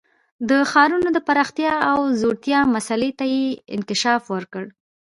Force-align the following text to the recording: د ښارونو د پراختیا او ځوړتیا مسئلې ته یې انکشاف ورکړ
د 0.49 0.51
ښارونو 0.71 1.07
د 1.13 1.17
پراختیا 1.27 1.73
او 1.91 1.99
ځوړتیا 2.19 2.59
مسئلې 2.75 3.11
ته 3.19 3.25
یې 3.33 3.45
انکشاف 3.75 4.23
ورکړ 4.33 4.63